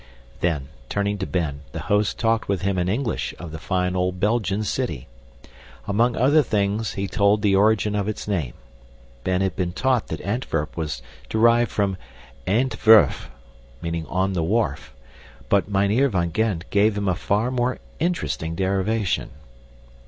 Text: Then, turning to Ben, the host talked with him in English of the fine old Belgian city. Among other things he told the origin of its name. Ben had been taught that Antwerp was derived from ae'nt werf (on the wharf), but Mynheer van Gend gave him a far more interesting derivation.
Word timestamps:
Then, 0.39 0.69
turning 0.89 1.19
to 1.19 1.27
Ben, 1.27 1.61
the 1.73 1.81
host 1.81 2.17
talked 2.17 2.47
with 2.49 2.63
him 2.63 2.79
in 2.79 2.89
English 2.89 3.35
of 3.37 3.51
the 3.51 3.59
fine 3.59 3.95
old 3.95 4.19
Belgian 4.19 4.63
city. 4.63 5.07
Among 5.87 6.15
other 6.15 6.41
things 6.41 6.93
he 6.93 7.07
told 7.07 7.43
the 7.43 7.55
origin 7.55 7.93
of 7.95 8.07
its 8.07 8.27
name. 8.27 8.55
Ben 9.23 9.41
had 9.41 9.55
been 9.55 9.73
taught 9.73 10.07
that 10.07 10.19
Antwerp 10.21 10.75
was 10.75 11.03
derived 11.29 11.69
from 11.69 11.97
ae'nt 12.47 12.83
werf 12.83 13.29
(on 14.09 14.33
the 14.33 14.41
wharf), 14.43 14.91
but 15.49 15.69
Mynheer 15.69 16.09
van 16.09 16.33
Gend 16.33 16.65
gave 16.71 16.97
him 16.97 17.07
a 17.07 17.13
far 17.13 17.51
more 17.51 17.77
interesting 17.99 18.55
derivation. 18.55 19.29